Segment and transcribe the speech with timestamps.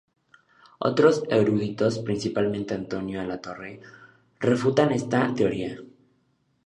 [0.79, 3.81] Otros eruditos, principalmente Antonio Alatorre,
[4.39, 5.77] refutan esta teoría.